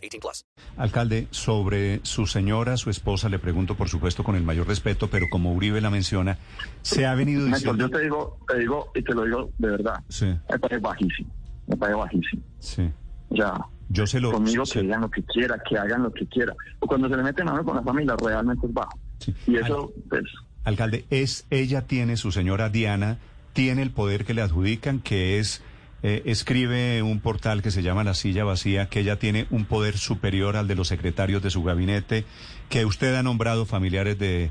[0.00, 0.46] 18 plus.
[0.76, 5.26] Alcalde, sobre su señora, su esposa, le pregunto por supuesto con el mayor respeto, pero
[5.30, 6.38] como Uribe la menciona,
[6.82, 7.86] se ha venido Néstor, diciendo...
[7.86, 10.02] yo te digo, te digo y te lo digo de verdad.
[10.08, 11.30] Sí, Me parece bajísimo.
[11.66, 12.42] Me parece bajísimo.
[12.58, 12.90] sí.
[13.32, 13.54] O sea,
[13.88, 14.32] Yo se lo...
[14.32, 16.52] conmigo sí, que digan lo que quiera, que hagan lo que quiera.
[16.80, 18.98] O cuando se le meten a uno con la familia, realmente es bajo.
[19.20, 19.32] sí.
[19.46, 20.24] Y eso, pues,
[20.64, 23.18] Alcalde, es ella tiene, su señora Diana,
[23.52, 25.62] tiene el poder que le adjudican, que es,
[26.02, 29.98] eh, escribe un portal que se llama La Silla Vacía, que ella tiene un poder
[29.98, 32.24] superior al de los secretarios de su gabinete,
[32.68, 34.50] que usted ha nombrado familiares de,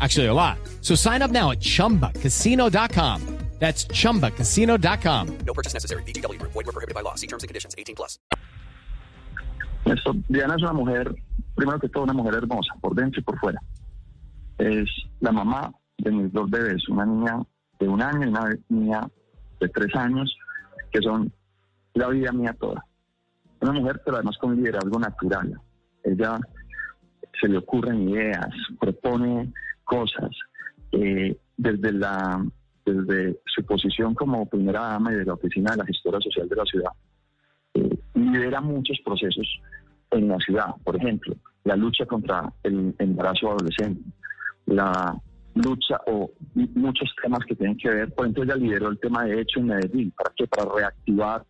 [0.00, 0.58] Actually, a lot.
[0.80, 3.40] So sign up now at chumbacasino.com.
[3.60, 5.38] That's chumbacasino.com.
[5.44, 6.02] No purchase necessary.
[6.04, 6.40] BGW.
[6.40, 7.14] Void were prohibited by law.
[7.14, 7.74] See terms and conditions.
[7.76, 8.18] 18 plus.
[10.28, 11.14] Diana es una mujer,
[11.54, 13.60] primero que todo, una mujer hermosa, por dentro y por fuera.
[14.56, 14.88] Es
[15.20, 17.42] la mamá de mis dos bebés, una niña
[17.78, 19.08] de un año y una niña
[19.60, 20.34] de tres años,
[20.90, 21.32] que son
[21.94, 22.84] la vida mía toda.
[23.60, 25.60] Una mujer, pero además con liderazgo natural.
[26.04, 26.38] Ella
[27.40, 29.52] se le ocurren ideas, propone
[29.90, 30.30] cosas.
[30.92, 32.42] eh, desde la
[32.84, 36.56] desde su posición como primera dama y de la oficina de la gestora social de
[36.56, 36.90] la ciudad,
[37.74, 39.46] eh, lidera muchos procesos
[40.10, 40.74] en la ciudad.
[40.82, 44.02] Por ejemplo, la lucha contra el embarazo adolescente,
[44.66, 45.14] la
[45.54, 48.12] lucha o muchos temas que tienen que ver.
[48.14, 50.10] Por ejemplo, ella lideró el tema de hecho en Medellín.
[50.12, 50.46] ¿Para qué?
[50.46, 51.44] Para reactivar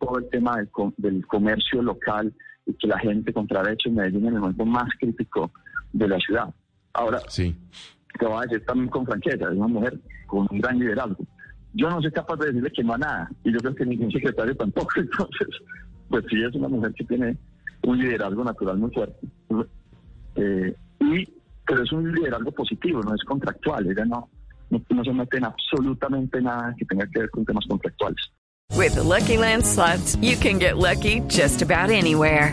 [0.00, 2.34] todo el tema del, del comercio local
[2.66, 5.52] y que la gente comprara hecho en Medellín en el momento más crítico
[5.92, 6.52] de la ciudad.
[6.92, 7.54] Ahora, Sí.
[8.18, 11.24] te voy a decir también con franqueza, es una mujer con un gran liderazgo.
[11.74, 14.10] Yo no soy capaz de decirle que no a nada, y yo creo que ningún
[14.10, 15.48] secretario tampoco, entonces,
[16.08, 17.36] pues sí es una mujer que tiene
[17.82, 19.26] un liderazgo natural muy fuerte.
[20.36, 21.28] Eh, y,
[21.66, 24.28] pero es un liderazgo positivo, no es contractual, ella no,
[24.70, 28.20] no, no se mete en absolutamente nada que tenga que ver con temas contractuales.
[28.76, 32.52] With the Lucky Land slots, you can get lucky just about anywhere.